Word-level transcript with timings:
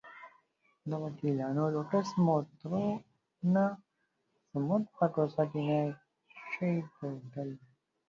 د 0.89 0.91
وکیلانو 1.03 1.63
لوکس 1.75 2.07
موټرونه 2.25 3.63
زموږ 4.51 4.83
په 4.97 5.05
کوڅه 5.13 5.43
کې 5.51 5.61
نه 5.69 5.79
شي 6.51 6.71
تېرېدلی. 6.95 7.55